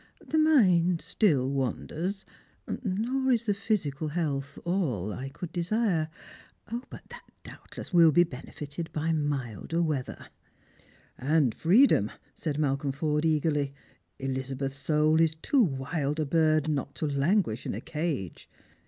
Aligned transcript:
The 0.27 0.39
mind 0.39 0.99
still 0.99 1.47
wanders; 1.47 2.25
nor 2.83 3.31
is 3.31 3.45
the 3.45 3.53
physical 3.53 4.07
health 4.07 4.57
all 4.65 5.13
I 5.13 5.29
could 5.29 5.51
desire. 5.51 6.09
But 6.89 7.03
that 7.09 7.29
doubtless 7.43 7.93
will 7.93 8.11
be 8.11 8.23
benefited 8.23 8.91
by 8.93 9.11
milder 9.11 9.79
weather."" 9.79 10.25
And 11.19 11.53
freedom," 11.53 12.09
said 12.33 12.57
Malcolm 12.57 12.91
Forde 12.93 13.25
eagerly." 13.25 13.75
Elizabeth's 14.17 14.87
Boul 14.87 15.21
is 15.21 15.35
too 15.35 15.61
wild 15.61 16.19
a 16.19 16.25
bird 16.25 16.67
not 16.67 16.95
to 16.95 17.05
languish 17.05 17.67
in 17.67 17.75
a 17.75 17.79
cage. 17.79 18.49